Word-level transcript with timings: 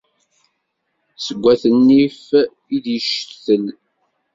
Seg 1.25 1.43
at 1.53 1.63
nnif 1.75 2.21
i 2.75 2.77
d-yectel. 2.83 3.65